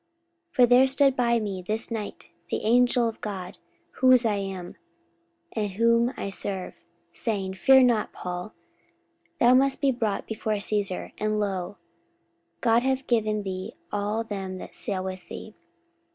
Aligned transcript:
44:027:023 0.53 0.55
For 0.55 0.65
there 0.65 0.87
stood 0.87 1.15
by 1.15 1.39
me 1.39 1.61
this 1.61 1.91
night 1.91 2.25
the 2.49 2.63
angel 2.63 3.07
of 3.07 3.21
God, 3.21 3.59
whose 3.91 4.25
I 4.25 4.37
am, 4.37 4.75
and 5.51 5.73
whom 5.73 6.11
I 6.17 6.27
serve, 6.29 6.73
44:027:024 6.73 6.81
Saying, 7.19 7.53
Fear 7.53 7.83
not, 7.83 8.11
Paul; 8.11 8.53
thou 9.39 9.53
must 9.53 9.79
be 9.79 9.91
brought 9.91 10.25
before 10.25 10.59
Caesar: 10.59 11.11
and, 11.19 11.39
lo, 11.39 11.77
God 12.61 12.81
hath 12.81 13.05
given 13.05 13.43
thee 13.43 13.75
all 13.91 14.23
them 14.23 14.57
that 14.57 14.73
sail 14.73 15.03
with 15.03 15.29
thee. 15.29 15.53